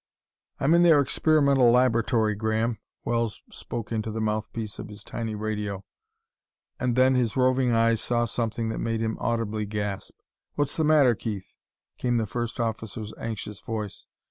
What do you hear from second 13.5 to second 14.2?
voice.